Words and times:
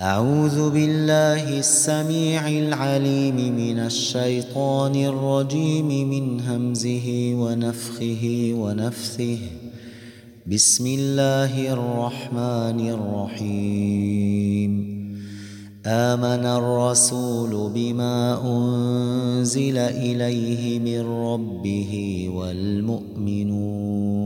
أعوذ 0.00 0.70
بالله 0.70 1.58
السميع 1.58 2.48
العليم 2.48 3.36
من 3.56 3.78
الشيطان 3.78 4.94
الرجيم 4.94 6.10
من 6.10 6.40
همزه 6.40 7.34
ونفخه 7.34 8.52
ونفثه. 8.54 9.38
بسم 10.46 10.86
الله 10.86 11.72
الرحمن 11.72 12.88
الرحيم. 12.90 14.72
آمن 15.86 16.46
الرسول 16.46 17.72
بما 17.74 18.40
أنزل 18.44 19.78
إليه 19.78 20.78
من 20.78 21.08
ربه 21.08 22.26
والمؤمنون 22.34 24.25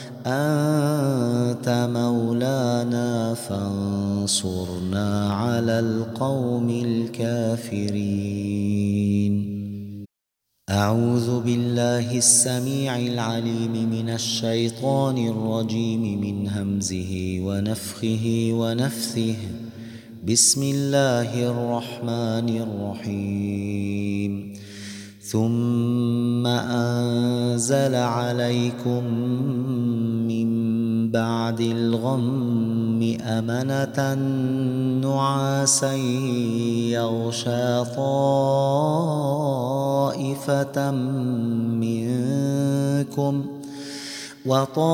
أنت 0.25 1.89
مولانا 1.93 3.33
فانصرنا 3.33 5.33
على 5.33 5.79
القوم 5.79 6.69
الكافرين. 6.69 7.91
أعوذ 10.69 11.41
بالله 11.41 12.17
السميع 12.17 12.97
العليم 12.97 13.89
من 13.91 14.09
الشيطان 14.09 15.27
الرجيم 15.27 16.21
من 16.21 16.49
همزه 16.49 17.39
ونفخه 17.41 18.49
ونفثه. 18.53 19.35
بسم 20.27 20.63
الله 20.63 21.49
الرحمن 21.49 22.49
الرحيم. 22.67 24.53
ثم 25.21 26.47
أنزل 26.47 27.95
عليكم 27.95 29.03
بعد 31.11 31.61
الغم 31.61 33.17
أمنة 33.21 34.13
نعاسا 35.03 35.93
يغشى 36.95 37.85
طائفة 37.95 38.11
منكم 41.81 43.45
وطائفة 44.45 44.91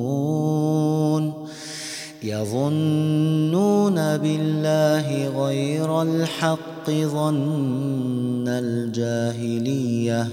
يظنون 2.23 3.22
بالله 3.91 5.29
غير 5.45 6.03
الحق 6.03 6.91
ظن 6.91 8.49
الجاهليه 8.49 10.29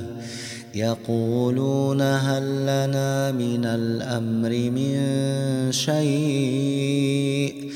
يقولون 0.76 2.02
هل 2.02 2.62
لنا 2.64 3.32
من 3.32 3.66
الامر 3.66 4.50
من 4.50 5.72
شيء 5.72 7.72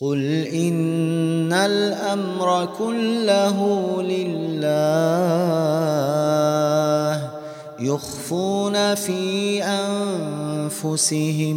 قل 0.00 0.22
ان 0.46 1.52
الامر 1.52 2.68
كله 2.78 3.58
لله 4.02 5.56
يخفون 7.80 8.94
في 8.94 9.62
انفسهم 9.64 11.56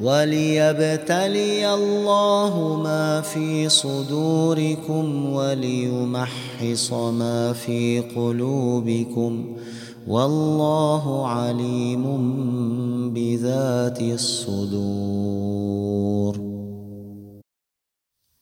وليبتلي 0.00 1.74
الله 1.74 2.80
ما 2.82 3.20
في 3.20 3.68
صدوركم 3.68 5.32
وليمحص 5.32 6.92
ما 6.92 7.52
في 7.52 8.00
قلوبكم 8.16 9.56
والله 10.08 11.26
عليم 11.26 12.04
بذات 13.14 14.00
الصدور. 14.00 15.60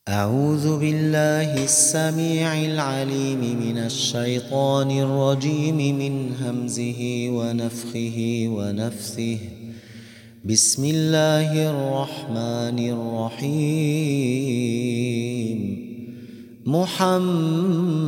أعوذ 0.08 0.78
بالله 0.78 1.64
السميع 1.64 2.64
العليم 2.64 3.40
من 3.60 3.78
الشيطان 3.78 4.90
الرجيم 4.90 5.98
من 5.98 6.32
همزه 6.42 7.28
ونفخه 7.30 8.46
ونفثه 8.48 9.38
بسم 10.44 10.84
الله 10.84 11.50
الرحمن 11.70 12.78
الرحيم. 12.78 13.58
محمد 16.66 17.98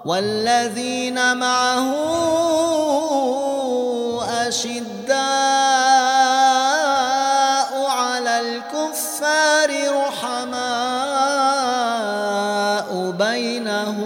والذين 0.06 1.38
معه 1.38 2.47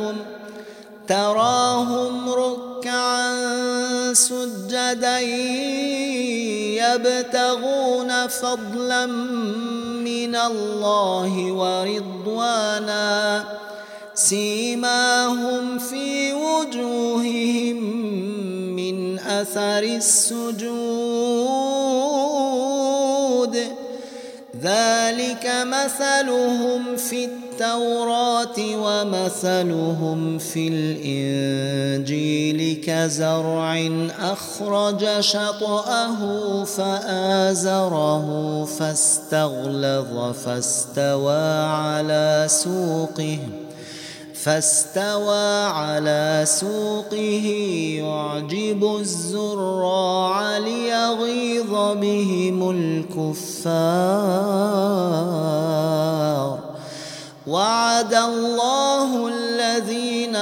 بينهم 0.01 0.17
تراهم 1.07 2.29
ركعا 2.29 4.13
سجدا 4.13 5.19
يبتغون 6.79 8.27
فضلا 8.27 9.05
من 9.05 10.35
الله 10.35 11.51
ورضوانا. 11.51 13.45
سيماهم 14.13 15.79
في 15.79 16.33
وجوههم 16.33 17.77
من 18.75 19.19
أثر 19.19 19.83
السجود. 19.83 21.70
ذلك 24.61 25.51
مثلهم 25.65 26.95
في 26.95 27.25
التوراة 27.25 28.57
ومثلهم 28.59 30.37
في 30.37 30.67
الإنجيل 31.97 32.81
كزرع 32.85 33.89
أخرج 34.19 35.19
شطأه 35.19 36.63
فآزره 36.63 38.25
فاستغلظ 38.65 40.33
فاستوى 40.45 41.63
على 41.63 42.45
سوقه 42.49 43.39
فاستوى 44.43 45.65
على 45.65 46.43
سوقه 46.45 47.45
يعجب 48.01 48.97
الزراع 48.99 50.57
ليغيظ 50.57 51.71
بهم 52.01 52.69
الكفار. 52.69 53.51
وعد 57.47 58.13
الله 58.13 59.27
الذين 59.27 60.35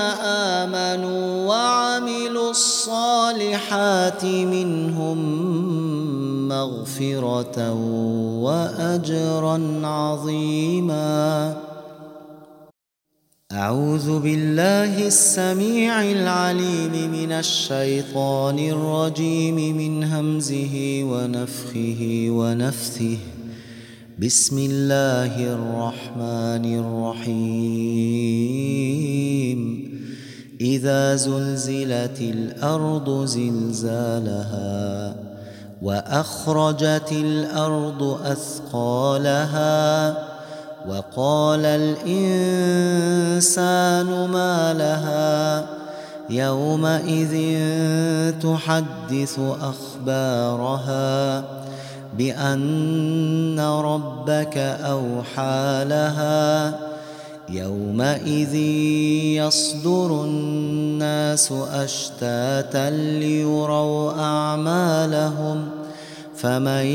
آمنوا 0.53 1.47
وعملوا 1.47 2.51
الصالحات 2.51 4.25
منهم 4.25 5.19
مغفرة 6.47 7.73
وأجرا 8.43 9.81
عظيما. 9.83 11.68
أعوذ 13.53 14.19
بالله 14.19 15.07
السميع 15.07 16.03
العليم 16.03 17.11
من 17.11 17.31
الشيطان 17.31 18.59
الرجيم 18.59 19.77
من 19.77 20.03
همزه 20.03 21.01
ونفخه 21.03 22.27
ونفثه. 22.29 23.17
بسم 24.19 24.57
الله 24.57 25.53
الرحمن 25.53 26.79
الرحيم. 26.79 27.39
إذا 30.61 31.15
زلزلت 31.15 32.21
الأرض 32.21 33.25
زلزالها 33.25 35.15
وأخرجت 35.81 37.11
الأرض 37.11 38.03
أثقالها 38.25 39.59
وقال 40.87 41.65
الإنسان 41.65 42.79
ما 44.29 44.73
لها 44.73 45.65
يومئذ 46.29 47.59
تحدث 48.41 49.39
أخبارها 49.61 51.43
بأن 52.17 53.59
ربك 53.59 54.57
أوحى 54.57 55.85
لها 55.85 56.79
يومئذ 57.49 58.55
يصدر 59.35 60.23
الناس 60.23 61.51
أشتاتا 61.71 62.89
ليروا 62.89 64.11
أعمالهم 64.11 65.69
ۖ 65.75 65.78
فمن 66.39 66.85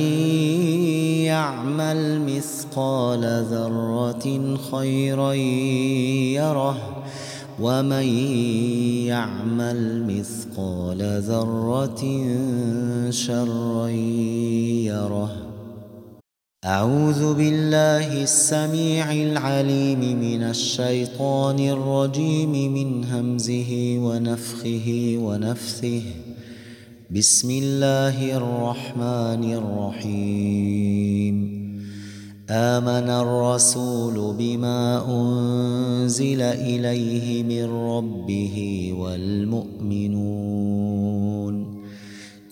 يعمل 1.29 2.21
مثقال 2.21 3.45
ذره 3.51 4.57
خيرا 4.71 5.33
يره 5.33 7.05
ومن 7.61 8.09
يعمل 9.07 10.07
مثقال 10.07 11.23
ذره 11.23 12.03
شرا 13.11 13.89
يره 14.89 15.33
اعوذ 16.65 17.35
بالله 17.35 18.23
السميع 18.23 19.13
العليم 19.13 20.01
من 20.21 20.43
الشيطان 20.43 21.59
الرجيم 21.59 22.53
من 22.75 23.05
همزه 23.05 23.97
ونفخه 24.01 25.17
ونفثه 25.19 26.03
بسم 27.11 27.51
الله 27.51 28.37
الرحمن 28.37 29.45
الرحيم. 29.53 31.37
آمن 32.51 33.11
الرسول 33.11 34.35
بما 34.39 35.05
أنزل 35.09 36.43
إليه 36.43 37.43
من 37.43 37.65
ربه 37.65 38.57
والمؤمنون 38.99 40.94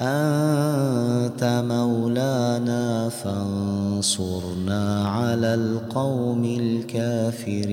أنت 0.00 1.64
مولانا 1.68 3.08
فانصرنا 3.08 5.04
على 5.08 5.54
القوم 5.54 6.44
الكافرين. 6.44 7.70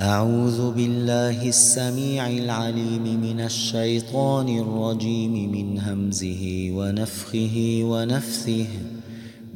أعوذ 0.00 0.72
بالله 0.72 1.48
السميع 1.48 2.28
العليم 2.28 3.20
من 3.22 3.40
الشيطان 3.40 4.58
الرجيم 4.58 5.52
من 5.52 5.80
همزه 5.80 6.70
ونفخه 6.72 7.80
ونفثه. 7.84 8.66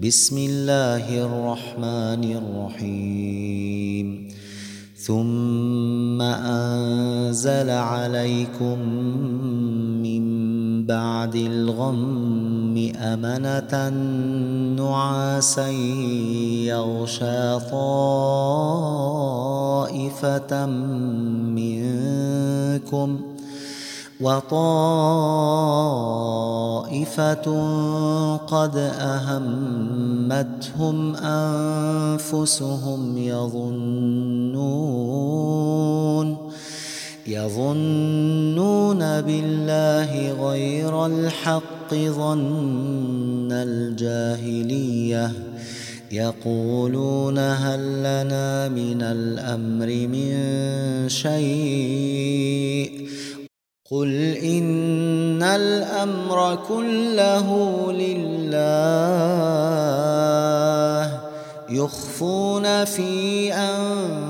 بسم 0.02 0.38
الله 0.38 1.26
الرحمن 1.26 2.25
الرحيم. 2.40 4.28
ثم 4.97 6.23
أنزل 6.23 7.71
عليكم 7.71 8.78
بعد 10.87 11.37
الغم 11.37 12.92
أمنة 12.96 13.88
نعاسا 14.76 15.68
يغشى 16.68 17.60
طائفة 17.70 19.06
منكم 21.56 23.20
وطائفة 24.20 24.76
قد 28.37 28.76
أهمتهم 29.00 30.96
أنفسهم 31.16 33.18
يظنون 33.18 34.80
يظنون 37.30 38.99
بالله 38.99 40.32
غير 40.49 41.06
الحق 41.06 41.94
ظن 41.94 43.52
الجاهلية. 43.52 45.32
يقولون 46.12 47.38
هل 47.38 47.99
لنا 47.99 48.68
من 48.68 49.02
الأمر 49.02 49.87
من 49.87 51.08
شيء. 51.08 53.08
قل 53.90 54.37
إن 54.37 55.42
الأمر 55.42 56.58
كله 56.68 57.49
لله. 57.92 58.60
يخفون 61.70 62.84
في 62.84 63.52
انفسهم 63.54 64.29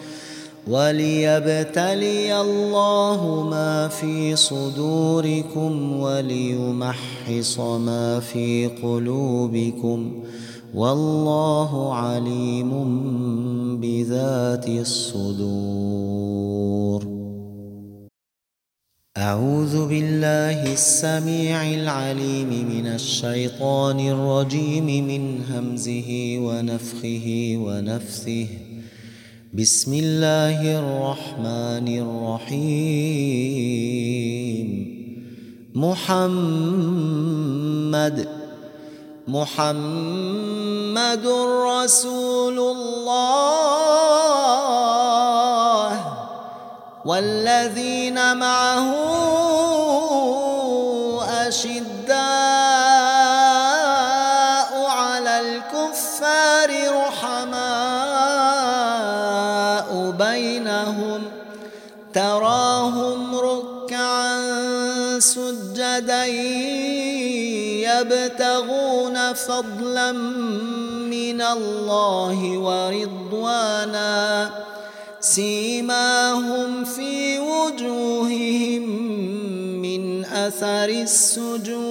وليبتلي 0.67 2.41
الله 2.41 3.47
ما 3.49 3.87
في 3.87 4.35
صدوركم 4.35 5.99
وليمحص 5.99 7.59
ما 7.59 8.19
في 8.19 8.67
قلوبكم 8.83 10.23
والله 10.75 11.93
عليم 11.93 12.71
بذات 13.81 14.67
الصدور. 14.67 16.01
أعوذ 19.17 19.87
بالله 19.87 20.73
السميع 20.73 21.63
العليم 21.73 22.49
من 22.69 22.87
الشيطان 22.87 23.99
الرجيم 23.99 24.85
من 25.07 25.43
همزه 25.49 26.37
ونفخه 26.39 27.55
ونفثه 27.57 28.70
بسم 29.51 29.93
الله 29.93 30.79
الرحمن 30.79 31.83
الرحيم. 31.83 32.87
محمد 35.75 36.67
محمد 39.27 41.25
رسول 41.67 42.59
الله. 42.59 43.41
والذين 47.05 48.37
معه 48.37 48.91
سجدا 66.01 66.25
يبتغون 67.85 69.33
فضلا 69.33 70.11
من 70.11 71.41
الله 71.41 72.57
ورضوانا 72.57 74.49
سيماهم 75.19 76.83
في 76.83 77.39
وجوههم 77.39 78.81
من 79.81 80.25
اثر 80.25 80.89
السجود 80.89 81.81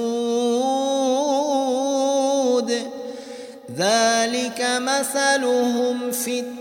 ذلك 3.76 4.66
مثلهم 4.80 6.10
في 6.10 6.40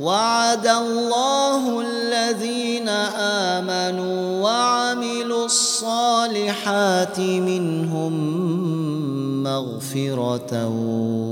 وعد 0.00 0.66
الله 0.66 1.80
الذين 1.80 2.88
آمنوا 3.58 4.42
وعملوا 4.42 5.44
الصالحات 5.44 7.18
منهم 7.20 8.12
مغفرة 9.42 10.68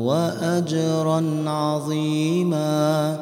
وأجرا 0.02 1.44
عظيما. 1.46 3.20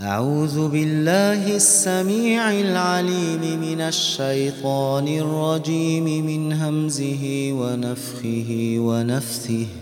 أعوذ 0.00 0.68
بالله 0.68 1.56
السميع 1.56 2.50
العليم 2.50 3.60
من 3.60 3.80
الشيطان 3.80 5.08
الرجيم 5.08 6.26
من 6.26 6.52
همزه 6.52 7.52
ونفخه 7.52 8.76
ونفثه. 8.78 9.81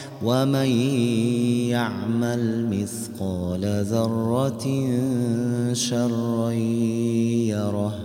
ومن 0.23 0.69
يعمل 1.69 2.67
مثقال 2.69 3.85
ذره 3.85 4.65
شرا 5.73 6.51
يره 7.49 7.95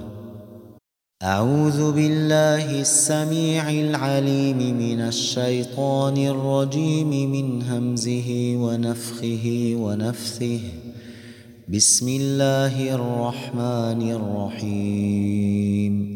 اعوذ 1.23 1.93
بالله 1.93 2.81
السميع 2.81 3.71
العليم 3.71 4.59
من 4.79 5.01
الشيطان 5.01 6.17
الرجيم 6.17 7.33
من 7.33 7.63
همزه 7.63 8.57
ونفخه 8.57 9.75
ونفثه 9.77 10.61
بسم 11.69 12.09
الله 12.09 12.95
الرحمن 12.95 14.11
الرحيم 14.13 16.16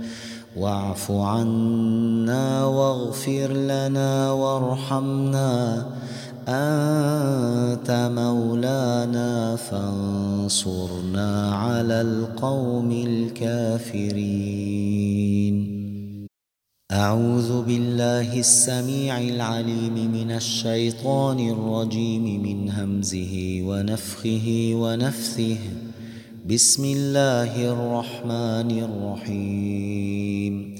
واعف 0.55 1.11
عنا 1.11 2.65
واغفر 2.65 3.53
لنا 3.53 4.31
وارحمنا. 4.31 5.85
أنت 6.47 8.11
مولانا 8.15 9.55
فانصرنا 9.55 11.55
على 11.55 12.01
القوم 12.01 12.91
الكافرين. 12.91 14.61
أعوذ 16.91 17.63
بالله 17.63 18.39
السميع 18.39 19.19
العليم 19.19 20.11
من 20.11 20.31
الشيطان 20.31 21.49
الرجيم 21.49 22.43
من 22.43 22.69
همزه 22.69 23.61
ونفخه 23.63 24.71
ونفثه 24.75 25.57
بسم 26.51 26.83
الله 26.85 27.71
الرحمن 27.71 28.71
الرحيم. 28.87 30.75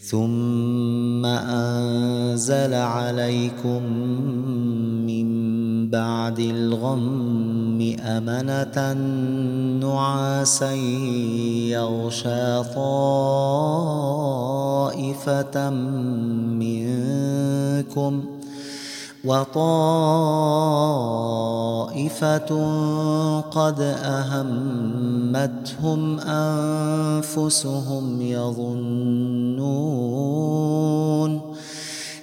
ثم 0.00 1.26
أنزل 1.26 2.74
عليكم 2.74 3.82
من 5.08 5.28
بعد 5.90 6.38
الغم 6.38 7.96
أمنة 8.00 8.92
نعاسا 9.80 10.72
يغشى 11.72 12.64
طائفة 12.74 13.30
منكم. 16.60 18.37
وطائفة 19.24 19.58
قد 23.40 23.80
أهمتهم 24.04 26.20
أنفسهم 26.20 28.22
يظنون 28.22 29.08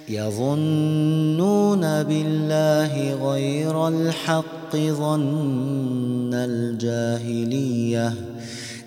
يظنون 0.08 1.80
بالله 1.80 3.14
غير 3.30 3.88
الحق 3.88 4.76
ظن 4.76 6.30
الجاهلية 6.34 8.14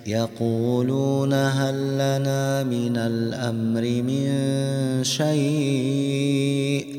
يقولون 0.07 1.33
هل 1.33 1.93
لنا 1.93 2.63
من 2.63 2.97
الأمر 2.97 3.81
من 3.81 4.29
شيء 5.03 6.98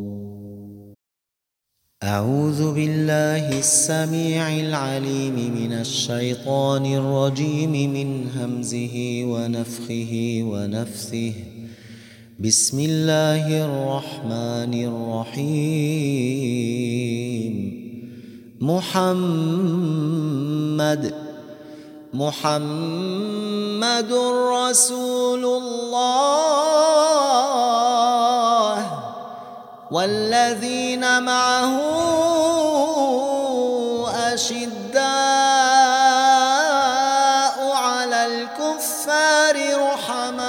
أعوذ 2.03 2.73
بالله 2.73 3.59
السميع 3.59 4.49
العليم 4.49 5.35
من 5.35 5.73
الشيطان 5.73 6.85
الرجيم 6.85 7.93
من 7.93 8.29
همزه 8.35 9.23
ونفخه 9.25 10.41
ونفثه. 10.43 11.33
بسم 12.39 12.79
الله 12.79 13.65
الرحمن 13.65 14.73
الرحيم. 14.73 15.53
محمد 18.61 19.93
محمد 22.13 24.11
رسول 24.57 25.45
الله. 25.45 27.30
والذين 29.91 31.23
معه 31.23 31.81
أشداء 34.33 35.01
على 37.75 38.25
الكفار 38.25 39.55
رحماء 39.91 40.41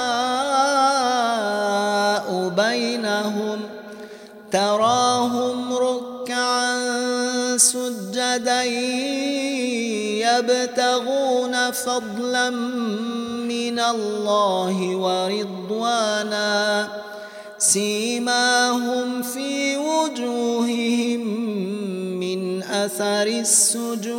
بينهم 2.55 3.61
تراهم 4.51 5.73
ركعا 5.73 6.77
سجدا 7.57 8.63
يبتغون 10.23 11.71
فضلا 11.71 12.49
من 12.49 13.79
الله 13.79 14.95
ورضوانا. 14.95 16.87
سيماهم 17.63 19.21
في 19.21 19.77
وجوههم 19.77 21.19
من 22.19 22.63
أثر 22.63 23.27
السجود. 23.27 24.13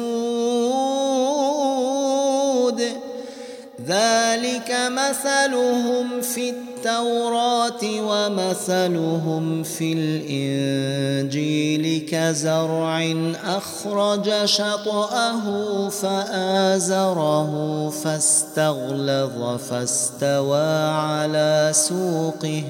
ذلك 3.86 4.76
مثلهم 4.88 6.20
في 6.20 6.50
التوراة 6.50 7.80
ومثلهم 7.84 9.62
في 9.62 9.92
الإنجيل 9.92 12.06
كزرع 12.10 13.14
أخرج 13.44 14.44
شطأه 14.44 15.88
فآزره 15.88 17.52
فاستغلظ 17.90 19.58
فاستوى 19.70 20.88
على 20.88 21.70
سوقه. 21.74 22.62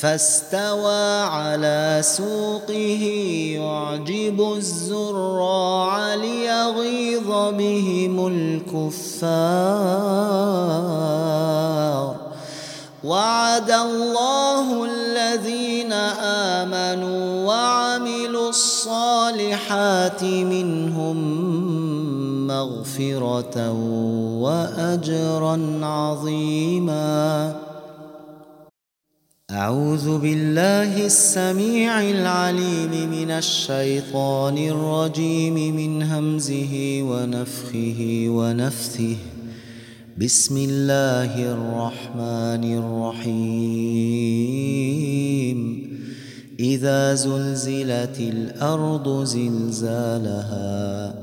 فاستوى 0.00 1.20
على 1.20 2.00
سوقه 2.02 3.02
يعجب 3.56 4.52
الزراع 4.56 6.14
ليغيظ 6.14 7.28
بهم 7.58 8.26
الكفار. 8.26 9.36
وعد 13.04 13.70
الله 13.70 14.84
الذين 14.84 15.92
آمنوا 16.52 17.46
وعملوا 17.46 18.48
الصالحات 18.48 20.22
منهم 20.22 21.16
مغفرة 22.46 23.72
وأجرا 24.40 25.80
عظيما. 25.82 27.65
أعوذ 29.56 30.18
بالله 30.18 31.06
السميع 31.06 32.00
العليم 32.00 33.10
من 33.10 33.30
الشيطان 33.30 34.58
الرجيم 34.58 35.76
من 35.76 36.02
همزه 36.02 37.02
ونفخه 37.02 38.26
ونفثه. 38.28 39.16
بسم 40.18 40.56
الله 40.56 41.52
الرحمن 41.52 42.64
الرحيم. 42.78 43.56
إذا 46.60 47.14
زلزلت 47.14 48.20
الأرض 48.20 49.24
زلزالها 49.24 51.14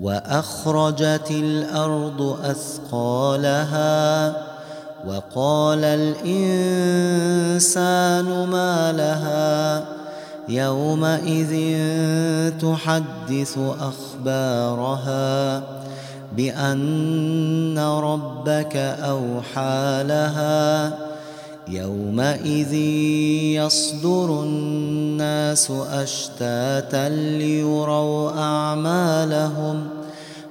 وأخرجت 0.00 1.30
الأرض 1.30 2.22
أثقالها 2.44 3.86
وقال 5.06 5.84
الإنسان 5.84 6.78
ما 8.48 8.92
لها 8.92 9.84
يومئذ 10.48 11.52
تحدث 12.58 13.58
أخبارها 13.80 15.62
بأن 16.36 17.78
ربك 17.78 18.76
أوحى 18.76 20.04
لها 20.08 20.98
يومئذ 21.68 22.74
يصدر 23.54 24.42
الناس 24.42 25.70
أشتاتا 25.90 27.08
ليروا 27.08 28.30
أعمالهم 28.30 29.88
ۖ 29.92 29.95